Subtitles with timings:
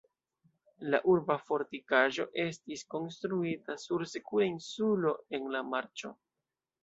[0.93, 6.13] La urba fortikaĵo estis konstruita sur sekura insulo en la marĉo.